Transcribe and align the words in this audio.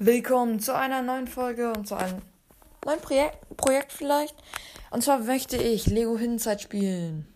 Willkommen 0.00 0.58
zu 0.58 0.74
einer 0.74 1.02
neuen 1.02 1.28
Folge 1.28 1.72
und 1.72 1.86
zu 1.86 1.94
einem 1.94 2.22
neuen 2.84 3.00
Projekt, 3.00 3.56
Projekt 3.56 3.92
vielleicht. 3.92 4.34
Und 4.90 5.04
zwar 5.04 5.20
möchte 5.20 5.56
ich 5.56 5.86
Lego 5.86 6.18
Hinzeit 6.18 6.60
spielen. 6.60 7.32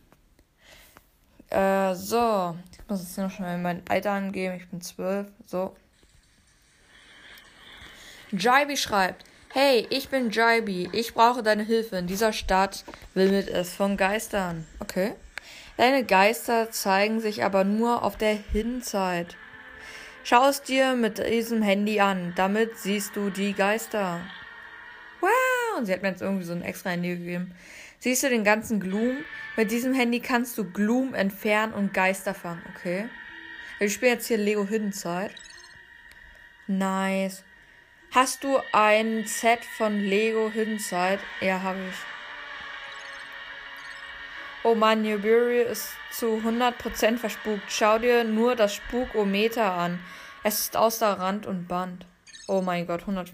Äh, 1.51 1.95
so. 1.95 2.57
Ich 2.73 2.89
muss 2.89 3.03
jetzt 3.03 3.19
noch 3.19 3.31
schnell 3.31 3.59
mein 3.59 3.83
Alter 3.89 4.11
angeben. 4.11 4.57
Ich 4.57 4.69
bin 4.69 4.81
zwölf. 4.81 5.29
So. 5.47 5.77
Jaibi 8.33 8.77
schreibt. 8.77 9.28
Hey, 9.51 9.87
ich 9.89 10.11
bin 10.11 10.31
Jaibi. 10.31 10.91
Ich 10.93 11.15
brauche 11.15 11.43
deine 11.43 11.63
Hilfe. 11.63 11.97
In 11.97 12.07
dieser 12.07 12.35
Stadt 12.35 12.85
wimmelt 13.15 13.49
es 13.49 13.73
von 13.73 13.97
Geistern. 13.97 14.67
Okay. 14.79 15.15
Deine 15.79 16.05
Geister 16.05 16.71
zeigen 16.71 17.21
sich 17.21 17.43
aber 17.43 17.65
nur 17.65 18.03
auf 18.03 18.19
der 18.19 18.35
Hinzeit. 18.35 19.37
Schau 20.23 20.49
es 20.49 20.61
dir 20.61 20.97
mit 20.97 21.27
diesem 21.27 21.63
Handy 21.63 21.99
an. 21.99 22.35
Damit 22.37 22.77
siehst 22.77 23.17
du 23.17 23.31
die 23.31 23.55
Geister. 23.55 24.21
Wow! 25.21 25.79
Und 25.79 25.87
sie 25.87 25.95
hat 25.95 26.03
mir 26.03 26.11
jetzt 26.11 26.21
irgendwie 26.21 26.45
so 26.45 26.53
ein 26.53 26.61
extra 26.61 26.91
Handy 26.91 27.17
gegeben. 27.17 27.55
Siehst 28.01 28.23
du 28.25 28.29
den 28.29 28.45
ganzen 28.45 28.81
Gloom? 28.81 29.25
Mit 29.57 29.71
diesem 29.71 29.95
Handy 29.95 30.21
kannst 30.21 30.59
du 30.59 30.71
Gloom 30.71 31.15
entfernen 31.15 31.73
und 31.73 31.95
Geister 31.95 32.35
fangen. 32.35 32.63
Okay. 32.77 33.09
Ich 33.81 33.95
spiele 33.95 34.13
jetzt 34.13 34.27
hier 34.27 34.37
Lego 34.37 34.67
Hidden 34.67 34.93
Side. 34.93 35.31
Nice. 36.67 37.45
Hast 38.11 38.43
du 38.43 38.59
ein 38.73 39.27
Set 39.27 39.63
von 39.65 40.01
Lego 40.01 40.51
Hidden 40.51 40.79
Side? 40.79 41.19
Ja, 41.43 41.63
habe 41.63 41.79
ich. 41.91 41.97
Oh 44.65 44.75
Mann, 44.75 45.03
Newbury 45.03 45.61
ist 45.61 45.91
zu 46.11 46.43
100% 46.43 47.19
verspukt. 47.19 47.65
Schau 47.69 47.99
dir 47.99 48.25
nur 48.25 48.57
das 48.57 48.75
Spukometer 48.75 49.73
an. 49.73 50.01
Es 50.43 50.61
ist 50.61 50.77
außer 50.77 51.19
Rand 51.19 51.47
und 51.47 51.69
Band. 51.69 52.07
Oh 52.47 52.63
mein 52.63 52.87
Gott, 52.87 53.03
100% 53.03 53.27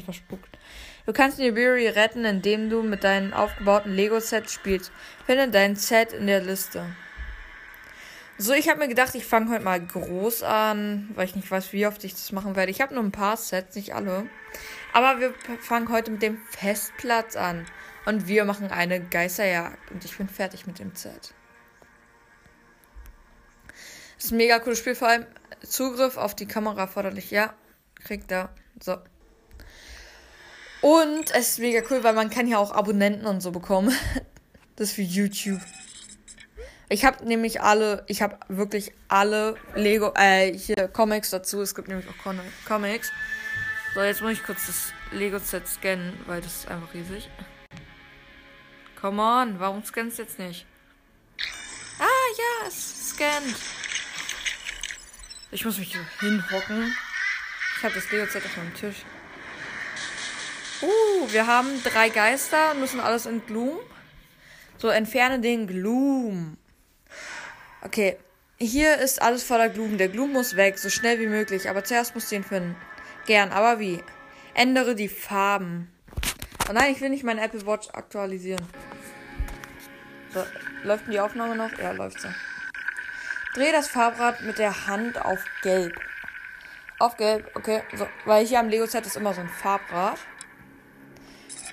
verspukt. 0.00 0.58
Du 1.06 1.12
kannst 1.12 1.38
Newbury 1.38 1.86
retten, 1.86 2.24
indem 2.24 2.68
du 2.68 2.82
mit 2.82 3.04
deinen 3.04 3.32
aufgebauten 3.32 3.94
Lego-Sets 3.94 4.52
spielst. 4.52 4.90
Finde 5.24 5.48
dein 5.48 5.76
Set 5.76 6.12
in 6.12 6.26
der 6.26 6.40
Liste. 6.40 6.84
So, 8.38 8.52
ich 8.52 8.68
habe 8.68 8.80
mir 8.80 8.88
gedacht, 8.88 9.14
ich 9.14 9.24
fange 9.24 9.50
heute 9.50 9.64
mal 9.64 9.80
groß 9.80 10.42
an, 10.42 11.08
weil 11.14 11.24
ich 11.24 11.34
nicht 11.34 11.50
weiß, 11.50 11.72
wie 11.72 11.86
oft 11.86 12.04
ich 12.04 12.12
das 12.12 12.32
machen 12.32 12.54
werde. 12.54 12.70
Ich 12.70 12.82
habe 12.82 12.94
nur 12.94 13.02
ein 13.02 13.12
paar 13.12 13.38
Sets, 13.38 13.76
nicht 13.76 13.94
alle. 13.94 14.28
Aber 14.92 15.20
wir 15.20 15.34
fangen 15.60 15.88
heute 15.88 16.10
mit 16.10 16.20
dem 16.20 16.36
Festplatz 16.50 17.34
an. 17.34 17.64
Und 18.04 18.28
wir 18.28 18.44
machen 18.44 18.70
eine 18.70 19.00
Geisterjagd. 19.00 19.90
Und 19.90 20.04
ich 20.04 20.18
bin 20.18 20.28
fertig 20.28 20.66
mit 20.66 20.78
dem 20.78 20.94
Set. 20.94 21.32
Das 24.16 24.26
ist 24.26 24.32
ein 24.32 24.36
mega 24.36 24.58
cooles 24.58 24.80
Spiel, 24.80 24.94
vor 24.94 25.08
allem 25.08 25.26
Zugriff 25.62 26.18
auf 26.18 26.36
die 26.36 26.46
Kamera 26.46 26.82
erforderlich. 26.82 27.30
Ja, 27.30 27.54
kriegt 28.04 28.30
er. 28.30 28.50
So. 28.82 28.98
Und 30.82 31.30
es 31.34 31.48
ist 31.48 31.58
mega 31.58 31.80
cool, 31.90 32.04
weil 32.04 32.14
man 32.14 32.28
kann 32.28 32.46
ja 32.46 32.58
auch 32.58 32.72
Abonnenten 32.72 33.26
und 33.26 33.40
so 33.40 33.50
bekommen. 33.50 33.96
Das 34.78 34.90
ist 34.90 34.96
für 34.96 35.00
YouTube. 35.00 35.62
Ich 36.88 37.04
habe 37.04 37.24
nämlich 37.26 37.60
alle, 37.60 38.04
ich 38.06 38.22
habe 38.22 38.38
wirklich 38.48 38.92
alle 39.08 39.56
Lego, 39.74 40.12
äh, 40.14 40.56
hier 40.56 40.86
Comics 40.86 41.30
dazu. 41.30 41.60
Es 41.60 41.74
gibt 41.74 41.88
nämlich 41.88 42.06
auch 42.08 42.34
Comics. 42.66 43.10
So, 43.94 44.02
jetzt 44.02 44.22
muss 44.22 44.32
ich 44.32 44.44
kurz 44.44 44.66
das 44.66 44.92
Lego-Set 45.10 45.66
scannen, 45.66 46.12
weil 46.26 46.40
das 46.40 46.58
ist 46.58 46.68
einfach 46.68 46.94
riesig. 46.94 47.28
Come 49.00 49.20
on, 49.20 49.58
warum 49.58 49.84
scannst 49.84 50.18
du 50.18 50.22
jetzt 50.22 50.38
nicht? 50.38 50.64
Ah, 51.98 52.04
ja, 52.38 52.68
es 52.68 53.10
scannt. 53.10 53.56
Ich 55.50 55.64
muss 55.64 55.78
mich 55.78 55.96
hinhocken. 56.20 56.94
Ich 57.78 57.84
habe 57.84 57.94
das 57.94 58.10
Lego-Set 58.12 58.44
auf 58.44 58.56
meinem 58.58 58.74
Tisch. 58.74 58.96
Uh, 60.82 61.32
wir 61.32 61.46
haben 61.48 61.82
drei 61.82 62.10
Geister 62.10 62.72
und 62.72 62.80
müssen 62.80 63.00
alles 63.00 63.26
in 63.26 63.44
Gloom. 63.44 63.78
So, 64.78 64.88
entferne 64.88 65.40
den 65.40 65.66
Gloom. 65.66 66.58
Okay, 67.82 68.16
hier 68.58 68.96
ist 68.98 69.20
alles 69.20 69.42
voller 69.42 69.68
Gloom. 69.68 69.98
Der 69.98 70.08
Gloom 70.08 70.32
muss 70.32 70.56
weg, 70.56 70.78
so 70.78 70.88
schnell 70.88 71.18
wie 71.18 71.26
möglich. 71.26 71.68
Aber 71.68 71.84
zuerst 71.84 72.14
musst 72.14 72.30
du 72.30 72.36
ihn 72.36 72.44
finden. 72.44 72.76
Gern, 73.26 73.52
aber 73.52 73.78
wie? 73.78 74.02
Ändere 74.54 74.94
die 74.94 75.08
Farben. 75.08 75.92
Oh 76.68 76.72
nein, 76.72 76.92
ich 76.92 77.00
will 77.00 77.10
nicht 77.10 77.24
meine 77.24 77.42
Apple 77.42 77.66
Watch 77.66 77.88
aktualisieren. 77.92 78.64
So, 80.32 80.44
läuft 80.82 81.06
die 81.08 81.20
Aufnahme 81.20 81.54
noch? 81.56 81.78
Ja, 81.78 81.92
läuft 81.92 82.20
so. 82.20 82.28
Dreh 83.54 83.72
das 83.72 83.88
Farbrad 83.88 84.42
mit 84.42 84.58
der 84.58 84.86
Hand 84.86 85.18
auf 85.18 85.44
Gelb. 85.62 85.98
Auf 86.98 87.16
Gelb, 87.16 87.50
okay. 87.54 87.82
So, 87.94 88.08
weil 88.24 88.46
hier 88.46 88.60
am 88.60 88.68
Lego-Set 88.68 89.06
ist 89.06 89.16
immer 89.16 89.34
so 89.34 89.42
ein 89.42 89.48
Farbrad. 89.48 90.18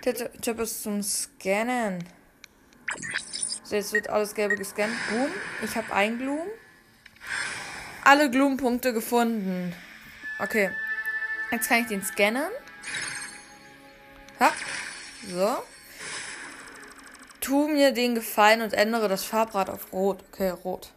Tipp 0.02 0.60
ist 0.60 0.84
zum 0.84 1.02
Scannen. 1.02 2.04
Jetzt 3.74 3.92
wird 3.92 4.08
alles 4.08 4.36
Gelbe 4.36 4.56
gescannt. 4.56 4.94
Boom. 5.10 5.32
Ich 5.64 5.76
habe 5.76 5.92
ein 5.92 6.20
Gloom. 6.20 6.48
Alle 8.04 8.30
Gloom-Punkte 8.30 8.94
gefunden. 8.94 9.76
Okay. 10.38 10.70
Jetzt 11.52 11.70
kann 11.70 11.82
ich 11.82 11.88
den 11.88 12.04
scannen. 12.04 12.52
Ha. 14.40 14.52
So. 15.28 15.64
Tu 17.42 17.68
mir 17.68 17.92
den 17.94 18.14
Gefallen 18.14 18.62
und 18.62 18.74
ändere 18.74 19.10
das 19.10 19.26
Farbrad 19.26 19.72
auf 19.72 19.92
Rot. 19.92 20.24
Okay, 20.32 20.52
Rot. 20.52 20.94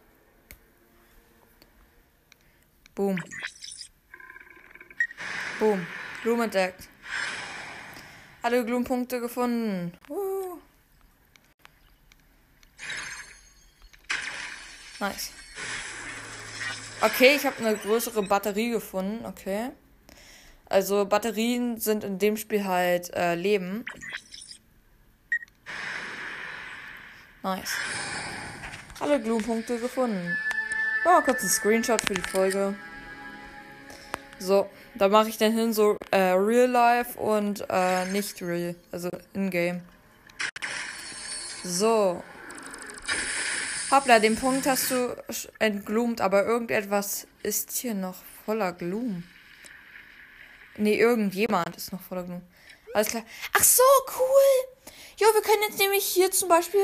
Boom. 2.93 3.19
Boom. 5.57 5.87
Gloom 6.21 6.41
entdeckt. 6.41 6.89
Alle 8.43 8.63
Gloom-Punkte 8.63 9.19
gefunden. 9.19 9.97
Uh. 10.09 10.36
Nice. 14.99 15.31
Okay, 17.01 17.35
ich 17.35 17.45
habe 17.45 17.57
eine 17.59 17.77
größere 17.77 18.23
Batterie 18.23 18.71
gefunden. 18.71 19.25
Okay. 19.25 19.69
Also 20.65 21.05
Batterien 21.05 21.79
sind 21.79 22.03
in 22.03 22.17
dem 22.19 22.37
Spiel 22.37 22.65
halt 22.65 23.13
äh, 23.13 23.35
Leben. 23.35 23.85
Nice. 27.43 27.73
Alle 28.99 29.21
Gloom-Punkte 29.21 29.79
gefunden. 29.79 30.35
Ja, 31.05 31.21
kurz 31.21 31.43
ein 31.43 31.49
Screenshot 31.49 32.01
für 32.01 32.15
die 32.15 32.29
Folge. 32.29 32.75
So, 34.39 34.69
da 34.95 35.07
mache 35.07 35.29
ich 35.29 35.37
dann 35.37 35.53
hin 35.53 35.71
so 35.71 35.97
äh, 36.11 36.31
Real 36.31 36.69
Life 36.69 37.17
und 37.17 37.65
äh, 37.69 38.05
nicht 38.05 38.41
Real, 38.41 38.75
also 38.91 39.09
in-game. 39.33 39.81
So. 41.63 42.23
Hoppla, 43.89 44.19
den 44.19 44.35
Punkt 44.35 44.67
hast 44.67 44.91
du 44.91 45.15
entgloomt, 45.59 46.19
aber 46.19 46.45
irgendetwas 46.45 47.25
ist 47.41 47.71
hier 47.71 47.93
noch 47.93 48.17
voller 48.45 48.73
Gloom. 48.73 49.23
Nee, 50.75 50.99
irgendjemand 50.99 51.73
ist 51.77 51.93
noch 51.93 52.01
voller 52.01 52.23
Gloom. 52.23 52.41
Alles 52.93 53.07
klar. 53.07 53.23
Ach 53.53 53.63
so, 53.63 53.83
cool. 54.19 54.91
Jo, 55.15 55.27
wir 55.33 55.41
können 55.41 55.63
jetzt 55.69 55.79
nämlich 55.79 56.03
hier 56.03 56.29
zum 56.31 56.49
Beispiel. 56.49 56.81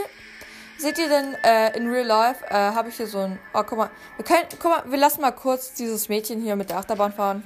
Seht 0.78 0.98
ihr 0.98 1.10
denn 1.10 1.36
äh, 1.44 1.76
in 1.76 1.90
Real 1.90 2.06
Life? 2.06 2.46
Äh, 2.46 2.54
habe 2.54 2.88
ich 2.88 2.96
hier 2.96 3.08
so 3.08 3.20
ein. 3.20 3.38
Oh, 3.54 3.64
guck 3.64 3.80
mal. 3.80 3.92
Wir 4.16 4.24
können. 4.24 4.48
Guck 4.60 4.72
mal, 4.72 4.90
wir 4.90 4.98
lassen 4.98 5.20
mal 5.20 5.32
kurz 5.32 5.74
dieses 5.74 6.08
Mädchen 6.08 6.42
hier 6.42 6.56
mit 6.56 6.70
der 6.70 6.78
Achterbahn 6.78 7.12
fahren. 7.12 7.44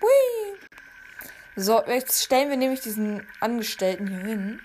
Hui. 0.00 0.56
So, 1.56 1.82
jetzt 1.84 2.22
stellen 2.22 2.48
wir 2.48 2.56
nämlich 2.56 2.80
diesen 2.80 3.26
Angestellten 3.40 4.06
hier 4.06 4.20
hin. 4.20 4.60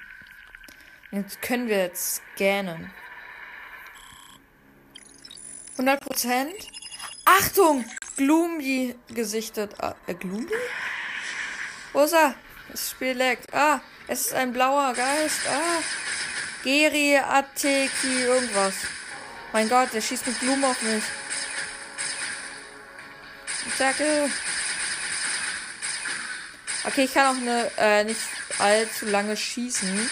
Jetzt 1.09 1.41
können 1.41 1.67
wir 1.67 1.77
jetzt 1.77 2.21
scannen. 2.35 2.91
100%. 5.77 6.47
Achtung! 7.25 7.85
Gloomy 8.17 8.95
gesichtet. 9.09 9.73
Ah, 9.79 9.95
äh, 10.07 10.13
Gloomy? 10.13 10.47
Wo 11.91 12.03
ist 12.03 12.13
er? 12.13 12.35
Das 12.69 12.91
Spiel 12.91 13.13
leckt. 13.13 13.53
Ah, 13.53 13.81
es 14.07 14.27
ist 14.27 14.33
ein 14.33 14.53
blauer 14.53 14.93
Geist. 14.93 15.41
Ah. 15.49 15.81
Geri, 16.63 17.17
Ateki, 17.17 18.23
irgendwas. 18.23 18.73
Mein 19.53 19.69
Gott, 19.69 19.93
der 19.93 20.01
schießt 20.01 20.27
mit 20.27 20.39
Blumen 20.39 20.63
auf 20.65 20.81
mich. 20.81 21.03
Danke. 23.77 24.29
Okay, 26.85 27.03
ich 27.05 27.13
kann 27.13 27.35
auch 27.35 27.41
eine, 27.41 27.71
äh, 27.77 28.03
nicht 28.03 28.19
allzu 28.59 29.05
lange 29.07 29.35
schießen. 29.35 30.09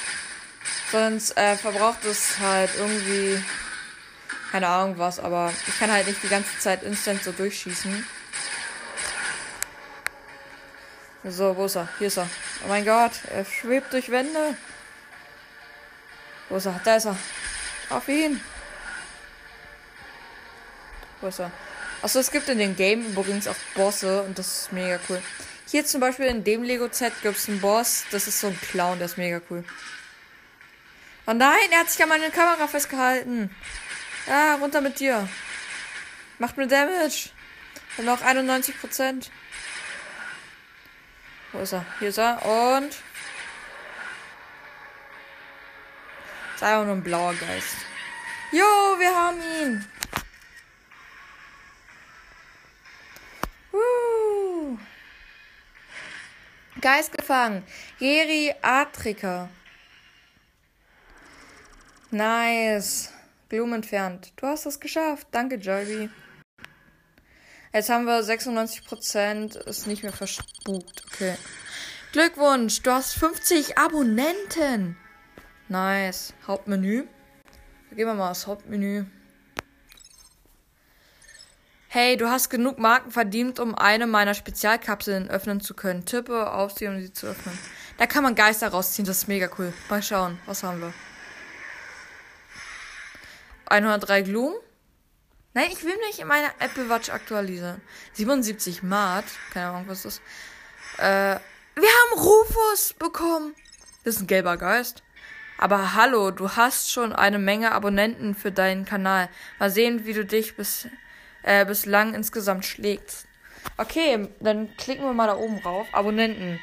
Sonst 0.91 1.37
äh, 1.37 1.55
verbraucht 1.55 2.03
es 2.05 2.37
halt 2.39 2.71
irgendwie 2.77 3.43
keine 4.53 4.67
Ahnung 4.67 4.99
was, 4.99 5.19
aber 5.19 5.51
ich 5.67 5.79
kann 5.79 5.91
halt 5.91 6.05
nicht 6.05 6.21
die 6.21 6.27
ganze 6.27 6.59
Zeit 6.59 6.83
instant 6.83 7.23
so 7.23 7.31
durchschießen. 7.31 8.07
So, 11.23 11.57
wo 11.57 11.65
ist 11.65 11.75
er? 11.75 11.89
Hier 11.97 12.05
ist 12.05 12.17
er. 12.17 12.29
Oh 12.63 12.67
mein 12.67 12.85
Gott, 12.85 13.13
er 13.33 13.45
schwebt 13.45 13.91
durch 13.93 14.11
Wände. 14.11 14.55
Wo 16.49 16.57
ist 16.57 16.67
er? 16.67 16.79
Da 16.83 16.97
ist 16.97 17.05
er. 17.05 17.17
Auf 17.89 18.07
ihn. 18.07 18.39
Wo 21.19 21.29
ist 21.29 21.39
er? 21.39 21.49
Achso, 22.03 22.19
es 22.19 22.29
gibt 22.29 22.47
in 22.47 22.59
den 22.59 22.75
Game 22.75 23.07
übrigens 23.07 23.47
auch 23.47 23.55
Bosse 23.73 24.21
und 24.21 24.37
das 24.37 24.65
ist 24.65 24.71
mega 24.71 24.99
cool. 25.09 25.19
Hier 25.65 25.83
zum 25.83 25.99
Beispiel 25.99 26.27
in 26.27 26.43
dem 26.43 26.61
Lego-Set 26.61 27.13
gibt 27.23 27.37
es 27.37 27.49
einen 27.49 27.59
Boss, 27.59 28.03
das 28.11 28.27
ist 28.27 28.39
so 28.39 28.47
ein 28.47 28.59
Clown, 28.69 28.99
der 28.99 29.07
ist 29.07 29.17
mega 29.17 29.41
cool. 29.49 29.63
Oh 31.25 31.33
nein, 31.33 31.71
er 31.71 31.79
hat 31.79 31.89
sich 31.89 32.03
an 32.03 32.09
meine 32.09 32.29
Kamera 32.29 32.67
festgehalten. 32.67 33.49
Ja, 34.27 34.55
runter 34.55 34.81
mit 34.81 34.99
dir. 34.99 35.27
Macht 36.39 36.57
mir 36.57 36.67
Damage. 36.67 37.29
Und 37.97 38.05
noch 38.05 38.21
91 38.21 38.79
Prozent. 38.79 39.31
Wo 41.51 41.59
ist 41.59 41.73
er? 41.73 41.85
Hier 41.99 42.09
ist 42.09 42.17
er. 42.17 42.43
Und. 42.43 42.89
Ist 46.55 46.63
einfach 46.63 46.85
nur 46.85 46.95
ein 46.95 47.03
blauer 47.03 47.35
Geist. 47.35 47.75
Jo, 48.51 48.65
wir 48.97 49.15
haben 49.15 49.37
ihn. 49.61 49.87
Uh. 53.71 54.77
Geist 56.81 57.15
gefangen. 57.15 57.63
Geriatriker. 57.99 59.49
Nice. 62.09 63.12
Gloom 63.53 63.73
entfernt. 63.73 64.33
Du 64.37 64.47
hast 64.47 64.65
es 64.65 64.79
geschafft. 64.79 65.27
Danke, 65.29 65.57
Joyby. 65.57 66.09
Jetzt 67.71 67.87
haben 67.87 68.05
wir 68.05 68.19
96%. 68.23 69.57
Ist 69.67 69.85
nicht 69.85 70.01
mehr 70.01 70.11
verspukt. 70.11 71.03
Okay. 71.05 71.35
Glückwunsch. 72.13 72.81
Du 72.81 72.89
hast 72.89 73.13
50 73.13 73.77
Abonnenten. 73.77 74.97
Nice. 75.69 76.33
Hauptmenü. 76.47 77.05
Gehen 77.91 78.07
wir 78.07 78.15
mal 78.15 78.31
aufs 78.31 78.47
Hauptmenü. 78.47 79.05
Hey, 81.89 82.17
du 82.17 82.31
hast 82.31 82.49
genug 82.49 82.79
Marken 82.79 83.11
verdient, 83.11 83.59
um 83.59 83.75
eine 83.75 84.07
meiner 84.07 84.33
Spezialkapseln 84.33 85.29
öffnen 85.29 85.61
zu 85.61 85.75
können. 85.75 86.05
Tippe 86.05 86.51
auf 86.51 86.71
sie, 86.71 86.87
um 86.87 86.99
sie 86.99 87.13
zu 87.13 87.27
öffnen. 87.27 87.55
Da 87.99 88.07
kann 88.07 88.23
man 88.23 88.33
Geister 88.33 88.69
rausziehen, 88.69 89.05
das 89.05 89.17
ist 89.17 89.27
mega 89.27 89.47
cool. 89.59 89.71
Mal 89.91 90.01
schauen, 90.01 90.39
was 90.47 90.63
haben 90.63 90.81
wir? 90.81 90.91
103 93.65 94.21
Gloom. 94.23 94.53
Nein, 95.53 95.69
ich 95.71 95.83
will 95.83 95.95
nicht 96.07 96.23
meine 96.25 96.47
Apple 96.59 96.89
Watch 96.89 97.09
aktualisieren. 97.09 97.81
77 98.13 98.81
Mart. 98.83 99.25
Keine 99.53 99.67
Ahnung, 99.67 99.85
was 99.87 100.03
das 100.03 100.15
ist. 100.15 100.21
Äh, 100.97 101.39
wir 101.75 101.89
haben 101.89 102.19
Rufus 102.19 102.93
bekommen. 102.97 103.55
Das 104.03 104.15
ist 104.15 104.21
ein 104.21 104.27
gelber 104.27 104.57
Geist. 104.57 105.03
Aber 105.57 105.93
hallo, 105.93 106.31
du 106.31 106.55
hast 106.55 106.91
schon 106.91 107.13
eine 107.13 107.39
Menge 107.39 107.71
Abonnenten 107.71 108.35
für 108.35 108.51
deinen 108.51 108.85
Kanal. 108.85 109.29
Mal 109.59 109.69
sehen, 109.69 110.05
wie 110.05 110.13
du 110.13 110.25
dich 110.25 110.55
bis, 110.55 110.87
äh, 111.43 111.65
bislang 111.65 112.13
insgesamt 112.13 112.65
schlägst. 112.65 113.27
Okay, 113.77 114.27
dann 114.39 114.75
klicken 114.77 115.05
wir 115.05 115.13
mal 115.13 115.27
da 115.27 115.35
oben 115.35 115.59
rauf. 115.59 115.87
Abonnenten. 115.93 116.59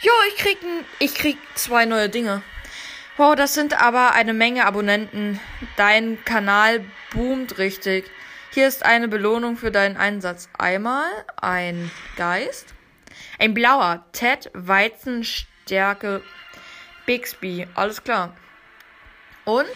Jo, 0.00 0.12
ich 0.28 0.36
krieg, 0.36 0.62
n, 0.62 0.84
ich 0.98 1.14
krieg 1.14 1.38
zwei 1.54 1.86
neue 1.86 2.08
Dinge. 2.08 2.42
Wow, 3.16 3.34
das 3.34 3.54
sind 3.54 3.80
aber 3.80 4.12
eine 4.12 4.34
Menge 4.34 4.66
Abonnenten. 4.66 5.40
Dein 5.76 6.24
Kanal 6.24 6.84
boomt 7.12 7.58
richtig. 7.58 8.10
Hier 8.52 8.68
ist 8.68 8.84
eine 8.84 9.08
Belohnung 9.08 9.56
für 9.56 9.72
deinen 9.72 9.96
Einsatz. 9.96 10.48
Einmal 10.56 11.10
ein 11.36 11.90
Geist. 12.16 12.74
Ein 13.40 13.54
blauer. 13.54 14.04
Ted 14.12 14.50
Weizenstärke 14.54 16.22
Bixby. 17.06 17.66
Alles 17.74 18.04
klar. 18.04 18.36
Und 19.44 19.66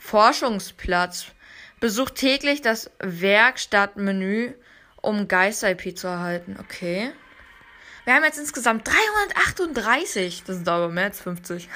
Forschungsplatz. 0.00 1.26
Besuch 1.78 2.10
täglich 2.10 2.60
das 2.60 2.90
Werkstattmenü, 2.98 4.54
um 5.00 5.28
Geist-IP 5.28 5.96
zu 5.96 6.08
erhalten. 6.08 6.56
Okay. 6.60 7.12
Wir 8.04 8.14
haben 8.14 8.24
jetzt 8.24 8.38
insgesamt 8.38 8.88
338. 8.88 10.42
Das 10.44 10.56
sind 10.56 10.68
aber 10.68 10.88
mehr 10.88 11.04
als 11.04 11.20
50. 11.20 11.68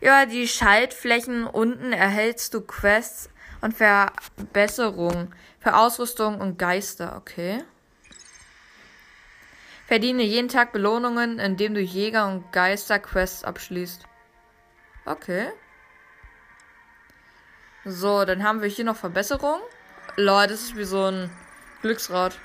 Über 0.00 0.26
die 0.26 0.46
Schaltflächen 0.46 1.46
unten 1.46 1.92
erhältst 1.92 2.54
du 2.54 2.60
Quests 2.60 3.30
und 3.60 3.74
Verbesserungen 3.74 5.34
für 5.58 5.74
Ausrüstung 5.74 6.40
und 6.40 6.58
Geister, 6.58 7.16
okay. 7.16 7.64
Verdiene 9.86 10.22
jeden 10.24 10.48
Tag 10.48 10.72
Belohnungen, 10.72 11.38
indem 11.38 11.74
du 11.74 11.80
Jäger- 11.80 12.26
und 12.26 12.52
Geister-Quests 12.52 13.44
abschließt. 13.44 14.02
Okay. 15.04 15.48
So, 17.84 18.24
dann 18.24 18.42
haben 18.42 18.62
wir 18.62 18.68
hier 18.68 18.84
noch 18.84 18.96
Verbesserungen. 18.96 19.62
Leute, 20.16 20.54
das 20.54 20.62
ist 20.62 20.76
wie 20.76 20.84
so 20.84 21.04
ein 21.04 21.30
Glücksrad. 21.82 22.36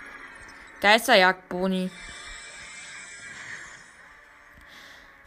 Geisterjagd-Boni. 0.81 1.89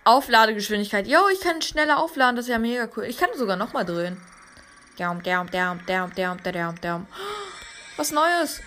Aufladegeschwindigkeit. 0.04 1.06
Yo, 1.06 1.28
ich 1.28 1.40
kann 1.40 1.62
schneller 1.62 1.98
aufladen, 1.98 2.36
das 2.36 2.46
ist 2.46 2.50
ja 2.50 2.58
mega 2.58 2.88
cool. 2.96 3.04
Ich 3.04 3.16
kann 3.16 3.30
sogar 3.36 3.56
nochmal 3.56 3.84
drehen. 3.84 4.20
Down, 4.98 5.22
down, 5.22 5.50
down, 5.50 5.80
down, 5.86 6.12
down, 6.14 6.40
down, 6.42 6.80
down. 6.80 7.06
Was 7.96 8.12
Neues. 8.12 8.60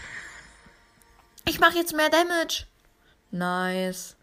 Ich 1.46 1.60
mache 1.60 1.78
jetzt 1.78 1.94
mehr 1.94 2.10
Damage. 2.10 2.66
Nice. 3.32 4.16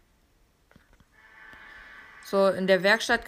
So, 2.25 2.49
in 2.49 2.67
der 2.67 2.83
Werkstatt 2.83 3.21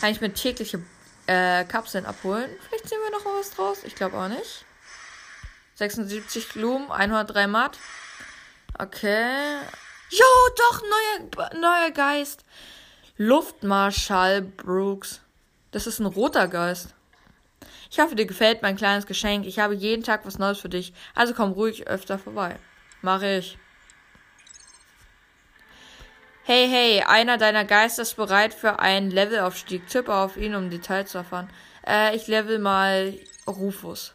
kann 0.00 0.10
ich 0.10 0.20
mir 0.20 0.32
tägliche 0.32 0.82
äh, 1.26 1.64
Kapseln 1.64 2.06
abholen. 2.06 2.50
Vielleicht 2.68 2.88
sehen 2.88 2.98
wir 3.02 3.10
noch 3.18 3.24
was 3.24 3.50
draus. 3.50 3.84
Ich 3.84 3.94
glaube 3.94 4.18
auch 4.18 4.28
nicht. 4.28 4.64
76 5.76 6.52
Blumen, 6.52 6.90
103 6.90 7.46
Matt. 7.46 7.78
Okay. 8.78 9.58
Jo, 10.10 10.24
doch, 10.56 10.82
neuer, 10.82 11.54
neuer 11.54 11.90
Geist. 11.90 12.44
Luftmarschall 13.24 14.42
Brooks. 14.42 15.20
Das 15.70 15.86
ist 15.86 16.00
ein 16.00 16.06
roter 16.06 16.48
Geist. 16.48 16.92
Ich 17.88 18.00
hoffe, 18.00 18.16
dir 18.16 18.26
gefällt 18.26 18.62
mein 18.62 18.74
kleines 18.74 19.06
Geschenk. 19.06 19.46
Ich 19.46 19.60
habe 19.60 19.74
jeden 19.74 20.02
Tag 20.02 20.26
was 20.26 20.40
Neues 20.40 20.58
für 20.58 20.68
dich. 20.68 20.92
Also 21.14 21.32
komm 21.32 21.52
ruhig 21.52 21.86
öfter 21.86 22.18
vorbei. 22.18 22.56
Mache 23.00 23.36
ich. 23.36 23.58
Hey, 26.42 26.66
hey, 26.68 27.02
einer 27.02 27.38
deiner 27.38 27.64
Geister 27.64 28.02
ist 28.02 28.16
bereit 28.16 28.54
für 28.54 28.80
einen 28.80 29.12
Levelaufstieg. 29.12 29.86
Tippe 29.86 30.12
auf 30.12 30.36
ihn, 30.36 30.56
um 30.56 30.68
Details 30.68 31.12
zu 31.12 31.18
erfahren. 31.18 31.48
Äh, 31.86 32.16
ich 32.16 32.26
level 32.26 32.58
mal 32.58 33.14
Rufus. 33.46 34.14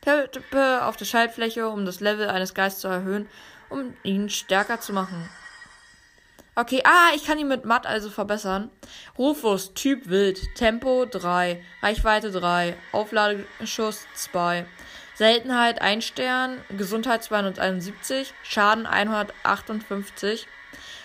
Tippe 0.00 0.86
auf 0.86 0.96
der 0.96 1.04
Schaltfläche, 1.04 1.68
um 1.68 1.84
das 1.84 2.00
Level 2.00 2.30
eines 2.30 2.54
Geistes 2.54 2.80
zu 2.80 2.88
erhöhen, 2.88 3.28
um 3.68 3.94
ihn 4.02 4.30
stärker 4.30 4.80
zu 4.80 4.94
machen. 4.94 5.28
Okay, 6.60 6.82
ah, 6.84 7.12
ich 7.16 7.24
kann 7.24 7.38
ihn 7.38 7.48
mit 7.48 7.64
Matt 7.64 7.86
also 7.86 8.10
verbessern. 8.10 8.68
Rufus, 9.16 9.72
Typ 9.72 10.10
Wild, 10.10 10.54
Tempo 10.54 11.06
3, 11.06 11.58
Reichweite 11.80 12.30
3, 12.30 12.76
Aufladeschuss 12.92 14.04
2, 14.14 14.66
Seltenheit 15.14 15.80
1 15.80 16.04
Stern, 16.04 16.58
Gesundheit 16.76 17.24
271, 17.24 18.34
Schaden 18.42 18.84
158. 18.84 20.46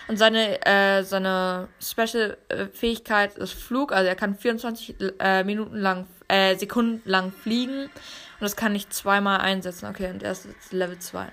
Und 0.08 0.18
seine, 0.18 0.60
äh, 0.66 1.02
seine 1.04 1.68
Special-Fähigkeit 1.80 3.38
ist 3.38 3.54
Flug, 3.54 3.92
also 3.92 4.06
er 4.06 4.14
kann 4.14 4.36
24 4.36 4.96
äh, 5.18 5.42
Minuten 5.42 5.78
lang, 5.78 6.06
äh, 6.28 6.54
Sekunden 6.56 7.00
lang 7.08 7.32
fliegen. 7.32 7.84
Und 7.84 8.42
das 8.42 8.56
kann 8.56 8.74
ich 8.74 8.90
zweimal 8.90 9.40
einsetzen. 9.40 9.86
Okay, 9.86 10.10
und 10.10 10.22
er 10.22 10.32
ist 10.32 10.44
jetzt 10.44 10.74
Level 10.74 10.98
2. 10.98 11.32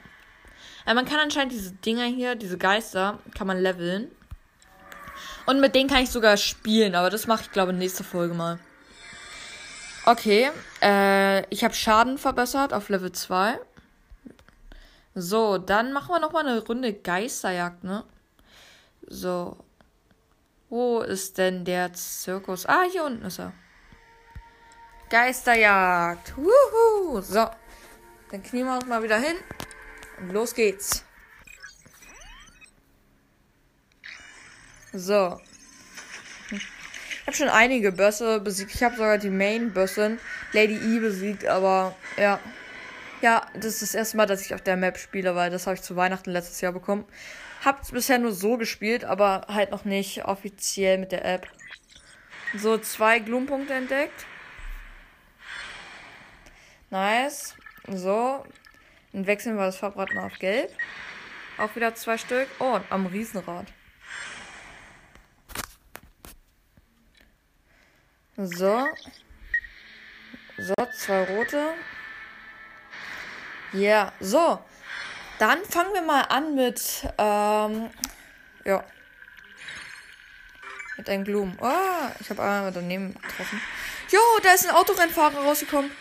Äh, 0.86 0.94
man 0.94 1.06
kann 1.06 1.20
anscheinend 1.20 1.54
diese 1.54 1.72
Dinger 1.72 2.06
hier, 2.06 2.36
diese 2.36 2.58
Geister, 2.58 3.20
kann 3.38 3.48
man 3.48 3.60
leveln. 3.60 4.12
Und 5.46 5.60
mit 5.60 5.76
denen 5.76 5.90
kann 5.90 6.04
ich 6.04 6.10
sogar 6.10 6.38
spielen, 6.38 6.96
aber 6.96 7.10
das 7.10 7.28
mache 7.28 7.44
ich, 7.44 7.52
glaube 7.52 7.72
ich, 7.72 7.78
nächste 7.78 8.04
Folge 8.04 8.34
mal. 8.34 8.60
Okay, 10.06 10.52
äh, 10.82 11.46
ich 11.50 11.64
habe 11.64 11.74
Schaden 11.74 12.18
verbessert 12.18 12.74
auf 12.74 12.90
Level 12.90 13.12
2. 13.12 13.60
So, 15.16 15.58
dann 15.58 15.94
machen 15.94 16.10
wir 16.10 16.20
nochmal 16.20 16.46
eine 16.46 16.60
Runde 16.66 16.94
Geisterjagd, 16.94 17.84
ne? 17.84 18.04
So. 19.08 19.58
Wo 20.70 21.02
ist 21.02 21.38
denn 21.38 21.66
der 21.66 21.94
Zirkus? 21.94 22.66
Ah, 22.66 22.84
hier 22.92 23.04
unten 23.04 23.26
ist 23.26 23.40
er. 23.40 23.54
Geisterjagd. 25.10 26.36
Wuhu. 26.36 27.22
So. 27.22 27.48
Dann 28.32 28.42
knien 28.42 28.66
wir 28.66 28.74
uns 28.74 28.88
mal 28.88 29.04
wieder 29.04 29.20
hin. 29.20 29.36
Und 30.20 30.32
los 30.32 30.54
geht's. 30.54 31.04
So. 34.92 35.40
Ich 36.52 37.28
habe 37.28 37.36
schon 37.36 37.50
einige 37.50 37.92
Bösse 37.92 38.40
besiegt. 38.40 38.76
Ich 38.76 38.84
habe 38.84 38.96
sogar 38.96 39.18
die 39.18 39.30
Main-Bössin 39.30 40.20
Lady 40.52 40.76
E 40.76 41.00
besiegt, 41.00 41.46
aber 41.46 41.96
ja. 42.18 42.40
Ja, 43.22 43.48
das 43.54 43.76
ist 43.76 43.82
das 43.82 43.96
erste 43.96 44.18
Mal, 44.18 44.26
dass 44.26 44.46
ich 44.46 44.54
auf 44.54 44.62
der 44.62 44.76
Map 44.76 44.98
spiele, 44.98 45.34
weil 45.34 45.50
das 45.50 45.66
habe 45.66 45.76
ich 45.76 45.82
zu 45.82 45.96
Weihnachten 45.96 46.32
letztes 46.32 46.60
Jahr 46.60 46.74
bekommen. 46.74 47.06
Hab's 47.64 47.92
bisher 47.92 48.20
nur 48.20 48.34
so 48.34 48.58
gespielt, 48.58 49.06
aber 49.06 49.48
halt 49.48 49.72
noch 49.72 49.86
nicht 49.86 50.26
offiziell 50.26 50.98
mit 50.98 51.14
der 51.14 51.24
App. 51.24 51.48
So, 52.56 52.78
zwei 52.78 53.20
Gloom-Punkte 53.20 53.74
entdeckt. 53.74 54.26
Nice. 56.90 57.56
So. 57.88 58.46
Dann 59.14 59.28
wechseln 59.28 59.56
wir 59.58 59.66
das 59.66 59.78
Farbrad 59.78 60.14
mal 60.14 60.26
auf 60.26 60.40
Gelb. 60.40 60.72
Auch 61.58 61.76
wieder 61.76 61.94
zwei 61.94 62.18
Stück. 62.18 62.48
Oh, 62.60 62.80
am 62.90 63.06
Riesenrad. 63.06 63.68
So. 68.36 68.88
So, 70.58 70.74
zwei 70.98 71.24
rote. 71.26 71.74
Ja, 73.74 73.80
yeah. 73.80 74.14
so. 74.20 74.60
Dann 75.40 75.64
fangen 75.66 75.94
wir 75.94 76.02
mal 76.02 76.22
an 76.22 76.56
mit, 76.56 77.08
ähm, 77.18 77.90
ja. 78.66 78.84
Mit 80.98 81.10
einem 81.10 81.24
Gloom. 81.24 81.58
Oh, 81.60 82.10
ich 82.20 82.30
habe 82.30 82.42
einmal 82.42 82.72
daneben 82.72 83.14
getroffen. 83.14 83.62
Jo, 84.10 84.20
da 84.42 84.54
ist 84.54 84.68
ein 84.68 84.76
Autorennfahrer 84.76 85.40
rausgekommen. 85.44 85.92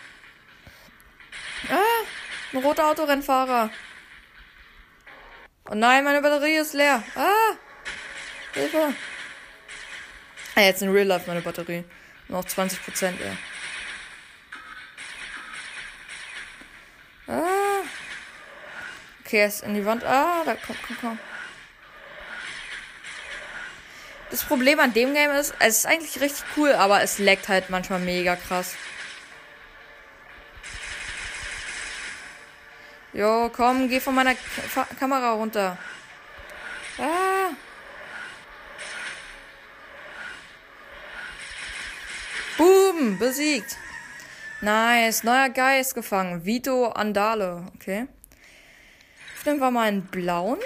Ah, 1.69 2.05
ein 2.53 2.63
roter 2.63 2.87
Autorennfahrer. 2.89 3.69
Oh 5.69 5.75
nein, 5.75 6.03
meine 6.03 6.21
Batterie 6.21 6.55
ist 6.55 6.73
leer. 6.73 7.03
Ah, 7.15 7.55
Hilfe. 8.53 8.93
Ah, 10.55 10.61
jetzt 10.61 10.81
in 10.81 10.91
Real 10.91 11.07
Life 11.07 11.25
meine 11.27 11.41
Batterie. 11.41 11.83
Noch 12.27 12.45
20 12.45 12.83
Prozent, 12.83 13.19
ja. 13.19 13.35
Ah. 17.33 17.83
Okay, 19.25 19.39
er 19.39 19.47
ist 19.47 19.63
in 19.63 19.73
die 19.73 19.85
Wand. 19.85 20.03
Ah, 20.03 20.43
da 20.45 20.55
kommt, 20.55 20.79
komm, 20.85 20.97
komm. 21.01 21.19
Das 24.29 24.43
Problem 24.43 24.79
an 24.79 24.93
dem 24.93 25.13
Game 25.13 25.31
ist, 25.31 25.53
es 25.59 25.77
ist 25.77 25.85
eigentlich 25.85 26.19
richtig 26.19 26.43
cool, 26.57 26.73
aber 26.73 27.01
es 27.01 27.19
leckt 27.19 27.49
halt 27.49 27.69
manchmal 27.69 27.99
mega 27.99 28.35
krass. 28.35 28.75
Jo, 33.13 33.49
komm, 33.55 33.87
geh 33.89 33.99
von 33.99 34.15
meiner 34.15 34.33
K 34.33 34.87
Kamera 34.99 35.33
runter. 35.33 35.77
Ah. 36.97 37.51
Boom, 42.57 43.19
besiegt. 43.19 43.77
Nice, 44.61 45.23
neuer 45.23 45.49
Geist 45.49 45.93
gefangen. 45.93 46.45
Vito 46.45 46.87
Andale, 46.87 47.71
okay. 47.75 48.07
Nehmen 49.45 49.59
wir 49.59 49.71
mal 49.71 49.87
einen 49.87 50.05
blauen. 50.07 50.59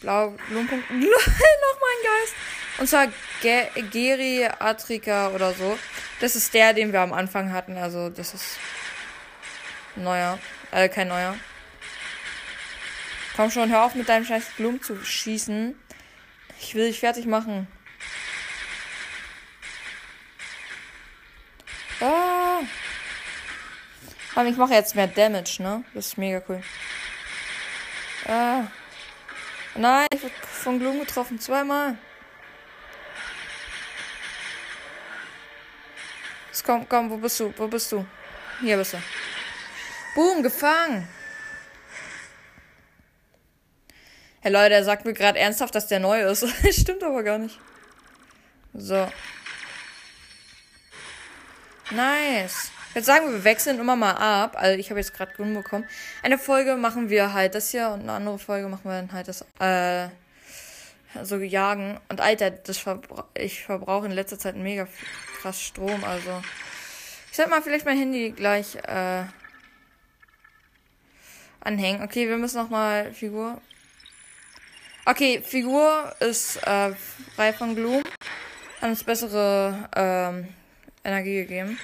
Blau, 0.00 0.34
Blumenpunkt. 0.48 0.90
Nochmal 0.90 1.08
ein 1.08 2.04
Geist. 2.04 2.34
Und 2.78 2.88
zwar 2.88 3.08
Ge 3.42 3.66
Geriatrika 3.90 5.30
oder 5.30 5.52
so. 5.52 5.78
Das 6.20 6.36
ist 6.36 6.54
der, 6.54 6.74
den 6.74 6.92
wir 6.92 7.00
am 7.00 7.12
Anfang 7.12 7.52
hatten. 7.52 7.76
Also, 7.76 8.08
das 8.08 8.34
ist 8.34 8.58
neuer. 9.96 10.38
Äh, 10.72 10.88
kein 10.88 11.08
neuer. 11.08 11.36
Komm 13.36 13.50
schon, 13.50 13.70
hör 13.70 13.84
auf 13.84 13.94
mit 13.94 14.08
deinem 14.08 14.24
scheiß 14.24 14.50
Blumen 14.56 14.82
zu 14.82 15.02
schießen. 15.04 15.74
Ich 16.60 16.74
will 16.74 16.88
dich 16.88 17.00
fertig 17.00 17.26
machen. 17.26 17.66
Ah. 22.00 22.60
Aber 24.34 24.48
ich 24.48 24.56
mache 24.56 24.74
jetzt 24.74 24.94
mehr 24.94 25.06
Damage, 25.06 25.62
ne? 25.62 25.84
Das 25.94 26.08
ist 26.08 26.18
mega 26.18 26.42
cool. 26.48 26.62
Ah. 28.26 28.64
Nein, 29.74 30.06
ich 30.14 30.22
wurde 30.22 30.34
von 30.62 30.78
Gloom 30.78 31.00
getroffen. 31.00 31.38
Zweimal. 31.40 31.96
Komm, 36.70 36.88
komm, 36.88 37.10
wo 37.10 37.16
bist 37.16 37.40
du? 37.40 37.52
Wo 37.56 37.66
bist 37.66 37.90
du? 37.90 38.06
Hier 38.60 38.76
bist 38.76 38.92
du. 38.92 38.98
Boom, 40.14 40.42
gefangen. 40.42 41.08
Hey 44.40 44.50
Leute, 44.50 44.74
er 44.74 44.84
sagt 44.84 45.04
mir 45.04 45.12
gerade 45.12 45.38
ernsthaft, 45.38 45.74
dass 45.74 45.86
der 45.86 46.00
neu 46.00 46.22
ist. 46.22 46.46
Stimmt 46.72 47.04
aber 47.04 47.22
gar 47.22 47.38
nicht. 47.38 47.58
So. 48.74 49.06
Nice. 51.90 52.70
Jetzt 52.94 53.06
sagen 53.06 53.26
wir, 53.26 53.34
wir 53.34 53.44
wechseln 53.44 53.78
immer 53.78 53.94
mal 53.94 54.12
ab. 54.12 54.56
Also 54.58 54.78
ich 54.78 54.90
habe 54.90 54.98
jetzt 54.98 55.14
gerade 55.14 55.32
grün 55.34 55.54
bekommen. 55.54 55.86
Eine 56.22 56.38
Folge 56.38 56.76
machen 56.76 57.08
wir 57.08 57.32
halt 57.32 57.54
das 57.54 57.70
hier 57.70 57.90
und 57.90 58.00
eine 58.00 58.12
andere 58.12 58.38
Folge 58.38 58.68
machen 58.68 58.84
wir 58.84 58.92
dann 58.92 59.12
halt 59.12 59.28
das, 59.28 59.44
äh, 59.60 60.08
so 61.22 61.36
jagen. 61.36 62.00
Und 62.08 62.20
Alter, 62.20 62.50
das 62.50 62.78
verbra 62.78 63.28
ich 63.34 63.62
verbrauche 63.64 64.06
in 64.06 64.12
letzter 64.12 64.38
Zeit 64.38 64.56
mega 64.56 64.88
krass 65.40 65.62
Strom. 65.62 66.02
Also 66.02 66.42
ich 67.30 67.36
sollte 67.36 67.50
mal 67.50 67.62
vielleicht 67.62 67.84
mein 67.84 67.98
Handy 67.98 68.32
gleich 68.32 68.74
äh, 68.76 69.24
anhängen. 71.60 72.02
Okay, 72.02 72.28
wir 72.28 72.36
müssen 72.36 72.58
noch 72.58 72.70
mal 72.70 73.12
Figur. 73.12 73.60
Okay, 75.06 75.42
Figur 75.44 76.14
ist 76.20 76.56
äh, 76.66 76.92
frei 77.34 77.52
von 77.52 77.74
Gloom. 77.74 78.02
Hat 78.80 78.90
uns 78.90 79.04
bessere 79.04 79.88
ähm, 79.96 80.48
Energie 81.04 81.42
gegeben. 81.42 81.78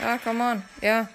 Ja, 0.00 0.18
come 0.18 0.44
on. 0.44 0.62
Ja. 0.80 1.08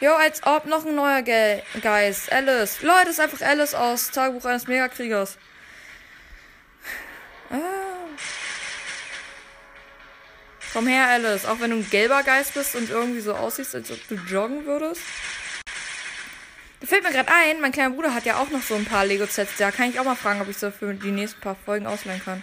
Jo, 0.00 0.12
als 0.14 0.44
ob 0.44 0.66
noch 0.66 0.84
ein 0.84 0.94
neuer 0.94 1.22
Ge 1.22 1.62
Geist. 1.80 2.32
Alice. 2.32 2.82
Leute, 2.82 3.10
ist 3.10 3.20
einfach 3.20 3.40
Alice 3.42 3.74
aus 3.74 4.10
Tagebuch 4.10 4.44
eines 4.44 4.66
Megakriegers. 4.66 5.38
Ah. 7.50 7.93
Komm 10.74 10.88
her, 10.88 11.06
Alice. 11.06 11.46
Auch 11.46 11.60
wenn 11.60 11.70
du 11.70 11.76
ein 11.76 11.88
gelber 11.88 12.24
Geist 12.24 12.54
bist 12.54 12.74
und 12.74 12.90
irgendwie 12.90 13.20
so 13.20 13.32
aussiehst, 13.32 13.76
als 13.76 13.92
ob 13.92 14.08
du 14.08 14.16
joggen 14.16 14.66
würdest. 14.66 15.00
Da 16.80 16.88
fällt 16.88 17.04
mir 17.04 17.12
gerade 17.12 17.30
ein, 17.30 17.60
mein 17.60 17.70
kleiner 17.70 17.94
Bruder 17.94 18.12
hat 18.12 18.26
ja 18.26 18.38
auch 18.38 18.50
noch 18.50 18.60
so 18.60 18.74
ein 18.74 18.84
paar 18.84 19.06
Lego-Sets. 19.06 19.56
Da 19.56 19.70
kann 19.70 19.88
ich 19.88 20.00
auch 20.00 20.04
mal 20.04 20.16
fragen, 20.16 20.40
ob 20.40 20.48
ich 20.48 20.58
so 20.58 20.72
für 20.72 20.92
die 20.92 21.12
nächsten 21.12 21.40
paar 21.40 21.54
Folgen 21.54 21.86
ausleihen 21.86 22.20
kann. 22.22 22.42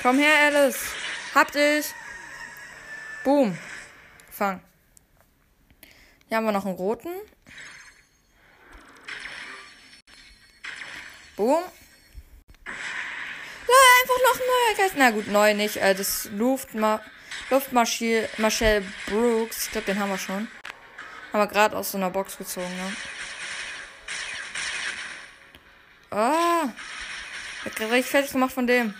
Komm 0.00 0.18
her, 0.20 0.34
Alice. 0.46 0.78
Hab 1.34 1.50
dich. 1.50 1.86
Boom. 3.24 3.58
Fang. 4.30 4.62
Hier 6.28 6.36
haben 6.36 6.44
wir 6.44 6.52
noch 6.52 6.66
einen 6.66 6.76
roten. 6.76 7.10
Boom. 11.34 11.64
Einfach 14.04 14.22
noch 14.22 14.40
ein 14.40 14.46
neuer 14.46 14.76
Geist. 14.76 14.94
Na 14.96 15.10
gut, 15.10 15.28
neu 15.28 15.54
nicht. 15.54 15.76
Äh, 15.76 15.94
das 15.94 16.28
Luftma 16.32 17.00
Luftmarschall 17.50 18.28
Marshall 18.38 18.82
Brooks. 19.06 19.66
Ich 19.66 19.72
glaube, 19.72 19.86
den 19.86 19.98
haben 19.98 20.10
wir 20.10 20.18
schon. 20.18 20.48
Haben 21.32 21.40
wir 21.40 21.46
gerade 21.46 21.76
aus 21.76 21.92
so 21.92 21.98
einer 21.98 22.10
Box 22.10 22.36
gezogen, 22.38 22.66
ne? 22.76 22.96
Ah. 26.10 26.68
Hat 27.64 27.76
gerade 27.76 27.92
richtig 27.92 28.10
fertig 28.10 28.32
gemacht 28.32 28.52
von 28.52 28.66
dem. 28.66 28.94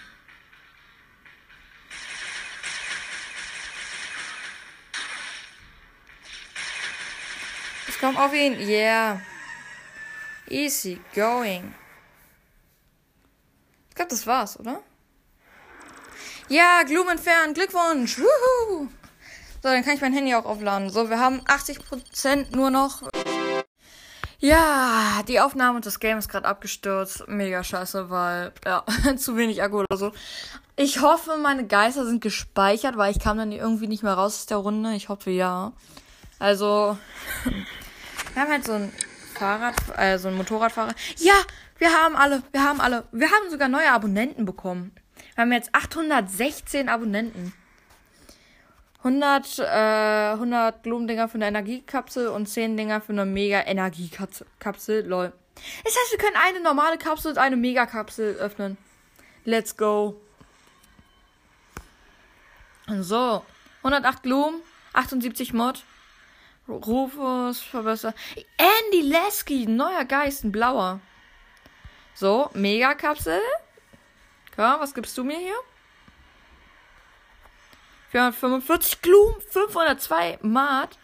komm 8.01 8.17
auf 8.19 8.35
ihn. 8.35 8.61
Yeah. 8.61 9.23
Easy 10.51 11.01
going. 11.15 11.75
Ich 13.89 13.95
glaube, 13.95 14.11
das 14.11 14.27
war's, 14.27 14.61
oder? 14.61 14.83
Ja, 16.49 16.83
Gloom 16.85 17.09
entfernt. 17.09 17.55
Glückwunsch. 17.55 18.19
Woohoo. 18.19 18.89
So, 19.63 19.69
dann 19.71 19.85
kann 19.85 19.95
ich 19.95 20.01
mein 20.01 20.13
Handy 20.13 20.35
auch 20.35 20.45
aufladen. 20.45 20.91
So, 20.91 21.09
wir 21.09 21.19
haben 21.19 21.41
80% 21.43 22.55
nur 22.55 22.71
noch. 22.71 23.03
Ja, 24.39 25.23
die 25.27 25.41
Aufnahme 25.41 25.81
des 25.81 26.01
Games 26.01 26.29
gerade 26.29 26.47
abgestürzt. 26.47 27.27
Mega 27.29 27.65
scheiße, 27.65 28.11
weil, 28.11 28.53
ja, 28.65 28.85
zu 29.17 29.37
wenig 29.37 29.63
Akku 29.63 29.81
oder 29.81 29.97
so. 29.97 30.13
Ich 30.77 31.01
hoffe, 31.01 31.37
meine 31.39 31.67
Geister 31.67 32.05
sind 32.05 32.21
gespeichert, 32.21 32.97
weil 32.97 33.13
ich 33.13 33.21
kam 33.21 33.39
dann 33.39 33.53
irgendwie 33.53 33.87
nicht 33.87 34.03
mehr 34.03 34.15
raus 34.15 34.41
aus 34.41 34.47
der 34.47 34.59
Runde. 34.59 34.95
Ich 34.95 35.09
hoffe, 35.09 35.31
ja. 35.31 35.73
Also, 36.39 36.99
Wir 38.35 38.43
haben 38.43 38.51
halt 38.51 38.67
so 38.67 38.73
ein 38.73 38.93
Fahrrad, 39.35 39.77
äh, 39.97 40.19
so 40.19 40.29
ein 40.29 40.37
Motorradfahrer. 40.37 40.93
Ja, 41.19 41.35
wir 41.79 41.93
haben 41.93 42.17
alle, 42.17 42.43
wir 42.51 42.65
haben 42.65 42.81
alle. 42.81 43.05
Wir 43.13 43.29
haben 43.29 43.49
sogar 43.51 43.69
neue 43.69 43.91
Abonnenten 43.93 44.45
bekommen. 44.45 44.93
Wir 45.35 45.43
haben 45.43 45.53
jetzt 45.53 45.75
816 45.75 46.89
Abonnenten. 46.89 47.53
100, 48.99 49.59
äh, 49.59 50.33
100 50.33 50.83
Blumendinger 50.83 51.29
für 51.29 51.35
eine 51.35 51.49
Energiekapsel 51.49 52.29
und 52.29 52.47
10 52.47 52.77
Dinger 52.77 53.01
für 53.01 53.13
eine 53.13 53.27
Mega-Energiekapsel. 53.27 55.07
Lol. 55.07 55.33
Das 55.85 55.95
heißt, 55.95 56.13
wir 56.13 56.19
können 56.19 56.37
eine 56.37 56.61
normale 56.61 56.99
Kapsel 56.99 57.33
und 57.33 57.39
eine 57.39 57.57
Megakapsel 57.57 58.37
öffnen. 58.37 58.79
Let's 59.45 59.77
go. 59.77 60.21
So. 62.89 63.45
108 63.83 64.23
Blumen, 64.23 64.63
78 64.95 65.53
Mod. 65.53 65.85
Rufus 66.67 67.61
verbessert. 67.61 68.15
Andy 68.57 69.03
Lasky, 69.03 69.67
neuer 69.67 70.07
Geist, 70.07 70.45
ein 70.45 70.53
blauer. 70.53 71.01
So, 72.15 72.49
Megakapsel. 72.55 73.41
Ja, 74.57 74.79
was 74.81 74.95
gibst 74.95 75.17
du 75.19 75.25
mir 75.25 75.39
hier? 75.39 75.57
445 78.11 79.03
Gloom, 79.03 79.35
502 79.41 80.39
Mat. 80.43 80.99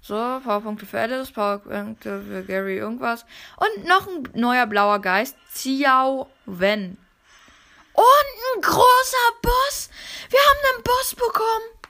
So, 0.00 0.14
Powerpunkte 0.14 0.86
für 0.86 0.98
Alice, 0.98 1.30
Powerpunkte 1.30 2.22
für 2.22 2.42
Gary 2.42 2.78
irgendwas. 2.78 3.24
Und 3.56 3.84
noch 3.86 4.08
ein 4.08 4.28
neuer 4.34 4.66
blauer 4.66 4.98
Geist, 4.98 5.36
Xiao 5.54 6.28
Wen. 6.46 6.96
Und 7.92 8.56
ein 8.56 8.62
großer 8.62 9.30
Boss. 9.42 9.90
Wir 10.30 10.40
haben 10.40 10.74
einen 10.74 10.82
Boss 10.82 11.14
bekommen. 11.14 11.80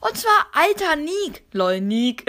Und 0.00 0.16
zwar 0.16 0.46
alter 0.52 0.96
Nick. 0.96 1.44
Lol, 1.52 1.80
Nick. 1.80 2.24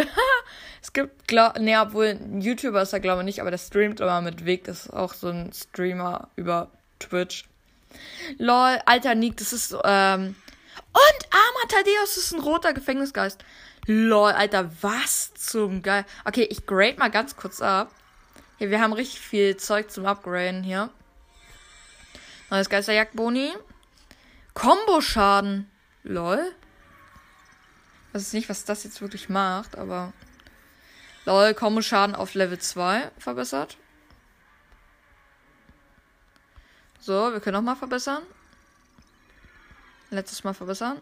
es 0.82 0.94
gibt, 0.94 1.28
glaub, 1.28 1.58
ne, 1.58 1.82
obwohl 1.82 2.08
ein 2.08 2.42
YouTuber 2.42 2.82
ist 2.82 2.94
er 2.94 3.00
glaube 3.00 3.22
ich 3.22 3.26
nicht, 3.26 3.42
aber 3.42 3.52
der 3.52 3.58
streamt 3.58 4.02
immer 4.02 4.22
mit 4.22 4.46
Weg. 4.46 4.66
Das 4.66 4.86
ist 4.86 4.94
auch 4.94 5.14
so 5.14 5.30
ein 5.30 5.52
Streamer 5.52 6.30
über 6.36 6.70
Twitch. 7.00 7.46
Lol, 8.38 8.80
alter 8.86 9.16
Nick, 9.16 9.38
das 9.38 9.54
ist, 9.54 9.76
ähm. 9.84 10.36
Und 10.94 11.28
armer 11.30 11.68
Thaddeus 11.68 12.18
ist 12.18 12.34
ein 12.34 12.40
roter 12.40 12.74
Gefängnisgeist. 12.74 13.44
Lol, 13.88 14.32
Alter, 14.32 14.72
was 14.82 15.34
zum 15.36 15.84
Geil. 15.84 16.06
Okay, 16.24 16.48
ich 16.50 16.66
grade 16.66 16.98
mal 16.98 17.12
ganz 17.12 17.36
kurz 17.36 17.62
ab. 17.62 17.92
Hier, 18.58 18.72
wir 18.72 18.82
haben 18.82 18.94
richtig 18.94 19.20
viel 19.20 19.58
Zeug 19.58 19.92
zum 19.92 20.06
Upgraden 20.06 20.64
hier. 20.64 20.90
Neues 22.50 22.70
Geisterjagdboni. 22.70 23.54
Combo-Schaden. 24.54 25.70
Lol. 26.04 26.52
Ich 28.08 28.14
weiß 28.16 28.34
nicht, 28.34 28.50
was 28.50 28.66
das 28.66 28.86
jetzt 28.86 29.02
wirklich 29.02 29.30
macht, 29.30 29.78
aber. 29.78 30.14
Lol, 31.26 31.54
Combo-Schaden 31.54 32.16
auf 32.16 32.34
Level 32.34 32.58
2 32.58 33.12
verbessert. 33.20 33.78
So, 37.06 37.32
wir 37.32 37.40
können 37.40 37.54
nochmal 37.54 37.76
verbessern. 37.76 38.24
Letztes 40.10 40.44
Mal 40.44 40.56
verbessern. 40.56 41.00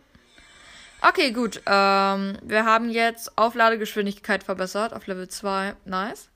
Okay, 1.02 1.32
gut. 1.32 1.62
Ähm, 1.66 2.38
wir 2.42 2.66
haben 2.66 2.90
jetzt 2.90 3.38
Aufladegeschwindigkeit 3.38 4.44
verbessert 4.44 4.92
auf 4.92 5.08
Level 5.08 5.30
2. 5.30 5.78
Nice. 5.86 6.28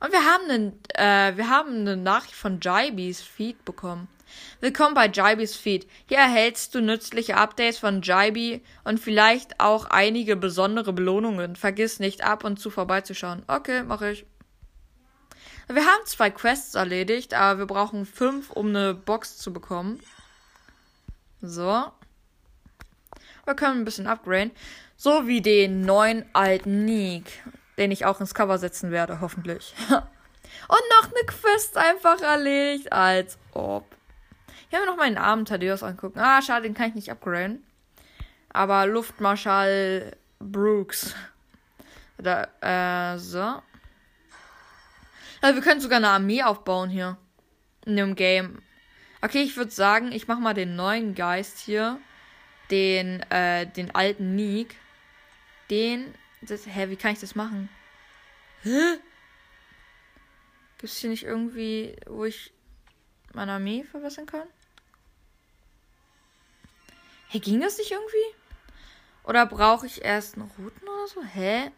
Und 0.00 0.12
wir 0.12 0.22
haben 0.26 0.50
einen, 0.50 0.80
äh, 0.96 1.34
wir 1.38 1.48
haben 1.48 1.80
eine 1.80 1.96
Nachricht 1.96 2.34
von 2.34 2.60
Jibes 2.60 3.22
Feed 3.22 3.64
bekommen. 3.64 4.06
Willkommen 4.60 4.94
bei 4.94 5.06
Jibes 5.06 5.56
Feed. 5.56 5.88
Hier 6.06 6.18
erhältst 6.18 6.74
du 6.74 6.82
nützliche 6.82 7.38
Updates 7.38 7.78
von 7.78 8.02
Jibe 8.02 8.60
und 8.84 9.00
vielleicht 9.00 9.60
auch 9.60 9.86
einige 9.86 10.36
besondere 10.36 10.92
Belohnungen. 10.92 11.56
Vergiss 11.56 12.00
nicht, 12.00 12.22
ab 12.22 12.44
und 12.44 12.60
zu 12.60 12.68
vorbeizuschauen. 12.68 13.44
Okay, 13.46 13.82
mache 13.82 14.10
ich. 14.10 14.26
Wir 15.68 15.84
haben 15.84 16.06
zwei 16.06 16.30
Quests 16.30 16.76
erledigt, 16.76 17.34
aber 17.34 17.58
wir 17.60 17.66
brauchen 17.66 18.06
fünf, 18.06 18.50
um 18.50 18.68
eine 18.68 18.94
Box 18.94 19.38
zu 19.38 19.52
bekommen. 19.52 20.00
So. 21.42 21.86
Wir 23.44 23.54
können 23.54 23.80
ein 23.80 23.84
bisschen 23.84 24.06
upgraden. 24.06 24.52
So 24.96 25.26
wie 25.26 25.42
den 25.42 25.82
neuen 25.82 26.24
alten 26.32 26.84
Nick, 26.84 27.42
den 27.78 27.90
ich 27.90 28.04
auch 28.04 28.20
ins 28.20 28.34
Cover 28.34 28.58
setzen 28.58 28.90
werde, 28.92 29.20
hoffentlich. 29.20 29.74
Und 29.88 30.82
noch 31.00 31.04
eine 31.04 31.26
Quest 31.26 31.76
einfach 31.76 32.20
erledigt, 32.20 32.92
als 32.92 33.36
ob. 33.52 33.84
Hier 34.68 34.78
haben 34.78 34.86
wir 34.86 34.92
noch 34.92 34.96
meinen 34.96 35.18
armen 35.18 35.44
Thaddeus 35.44 35.82
angucken. 35.82 36.20
Ah, 36.20 36.42
schade, 36.42 36.62
den 36.62 36.74
kann 36.74 36.88
ich 36.88 36.94
nicht 36.94 37.10
upgraden. 37.10 37.64
Aber 38.50 38.86
Luftmarschall 38.86 40.16
Brooks. 40.38 41.14
Da, 42.18 42.48
äh, 42.60 43.18
so. 43.18 43.62
Also 45.46 45.54
wir 45.54 45.62
können 45.62 45.80
sogar 45.80 45.98
eine 45.98 46.08
Armee 46.08 46.42
aufbauen 46.42 46.90
hier. 46.90 47.18
In 47.84 47.96
dem 47.96 48.16
Game. 48.16 48.62
Okay, 49.22 49.42
ich 49.42 49.56
würde 49.56 49.70
sagen, 49.70 50.10
ich 50.10 50.26
mache 50.26 50.40
mal 50.40 50.54
den 50.54 50.74
neuen 50.74 51.14
Geist 51.14 51.60
hier 51.60 52.00
den, 52.72 53.20
äh, 53.30 53.64
den 53.64 53.94
alten 53.94 54.34
Nick. 54.34 54.74
Den. 55.70 56.12
Das, 56.42 56.66
hä, 56.66 56.88
wie 56.88 56.96
kann 56.96 57.12
ich 57.12 57.20
das 57.20 57.36
machen? 57.36 57.68
Hä? 58.62 58.96
Gibt 60.78 60.92
es 60.92 60.98
hier 60.98 61.10
nicht 61.10 61.22
irgendwie, 61.22 61.94
wo 62.06 62.24
ich 62.24 62.52
meine 63.32 63.52
Armee 63.52 63.84
verbessern 63.84 64.26
kann? 64.26 64.48
Hä, 67.28 67.38
ging 67.38 67.60
das 67.60 67.78
nicht 67.78 67.92
irgendwie? 67.92 68.34
Oder 69.22 69.46
brauche 69.46 69.86
ich 69.86 70.04
erst 70.04 70.34
einen 70.34 70.50
Routen 70.58 70.88
oder 70.88 71.06
so? 71.06 71.22
Hä? 71.22 71.70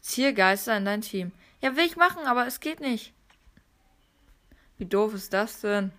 Zielgeister 0.00 0.76
in 0.76 0.84
dein 0.84 1.00
Team. 1.00 1.32
Ja, 1.62 1.76
will 1.76 1.86
ich 1.86 1.96
machen, 1.96 2.26
aber 2.26 2.46
es 2.46 2.60
geht 2.60 2.80
nicht. 2.80 3.14
Wie 4.78 4.86
doof 4.86 5.14
ist 5.14 5.32
das 5.32 5.60
denn? 5.60 5.92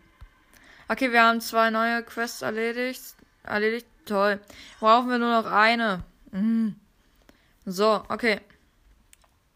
Okay, 0.89 1.11
wir 1.11 1.23
haben 1.23 1.39
zwei 1.41 1.69
neue 1.69 2.03
Quests 2.03 2.41
erledigt. 2.41 3.01
Erledigt. 3.43 3.87
Toll. 4.05 4.41
Brauchen 4.79 5.09
wir 5.09 5.17
nur 5.17 5.41
noch 5.41 5.49
eine. 5.49 6.03
Mhm. 6.31 6.75
So, 7.65 8.03
okay. 8.09 8.41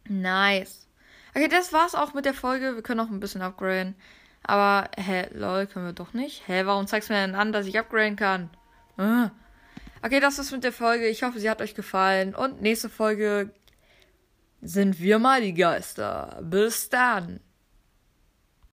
Nice. 0.07 0.87
Okay, 1.35 1.49
das 1.49 1.73
war's 1.73 1.95
auch 1.95 2.13
mit 2.13 2.23
der 2.23 2.33
Folge. 2.33 2.75
Wir 2.75 2.81
können 2.81 2.97
noch 2.97 3.11
ein 3.11 3.19
bisschen 3.19 3.41
upgraden. 3.41 3.95
Aber, 4.43 4.89
hä, 4.97 5.27
lol, 5.33 5.67
können 5.67 5.87
wir 5.87 5.93
doch 5.93 6.13
nicht. 6.13 6.47
Hä, 6.47 6.63
warum 6.65 6.87
zeigst 6.87 7.09
du 7.09 7.13
mir 7.13 7.19
denn 7.19 7.35
an, 7.35 7.51
dass 7.51 7.65
ich 7.65 7.77
upgraden 7.77 8.15
kann? 8.15 8.49
Ah. 8.95 9.31
Okay, 10.01 10.21
das 10.21 10.37
war's 10.37 10.51
mit 10.51 10.63
der 10.63 10.71
Folge. 10.71 11.07
Ich 11.09 11.23
hoffe, 11.23 11.41
sie 11.41 11.49
hat 11.49 11.61
euch 11.61 11.75
gefallen. 11.75 12.33
Und 12.33 12.61
nächste 12.61 12.87
Folge 12.87 13.49
sind 14.67 14.99
wir 14.99 15.17
mal 15.19 15.41
die 15.41 15.53
Geister. 15.53 16.39
Bis 16.41 16.89
dann. 16.89 17.39